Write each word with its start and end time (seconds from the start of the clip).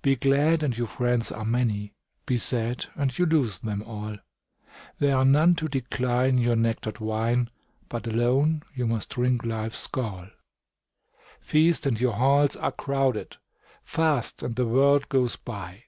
Be 0.00 0.16
glad, 0.16 0.62
and 0.62 0.74
your 0.74 0.86
friends 0.86 1.30
are 1.30 1.44
many; 1.44 1.92
Be 2.24 2.38
sad, 2.38 2.86
and 2.94 3.12
you 3.18 3.26
lose 3.26 3.60
them 3.60 3.82
all; 3.82 4.16
There 5.00 5.14
are 5.14 5.24
none 5.26 5.54
to 5.56 5.68
decline 5.68 6.38
your 6.38 6.56
nectar'd 6.56 6.98
wine, 6.98 7.50
But 7.90 8.06
alone 8.06 8.62
you 8.74 8.86
must 8.86 9.10
drink 9.10 9.44
life's 9.44 9.86
gall. 9.86 10.28
Feast, 11.40 11.84
and 11.84 12.00
your 12.00 12.14
halls 12.14 12.56
are 12.56 12.72
crowded; 12.72 13.36
Fast, 13.84 14.42
and 14.42 14.56
the 14.56 14.64
world 14.66 15.10
goes 15.10 15.36
by. 15.36 15.82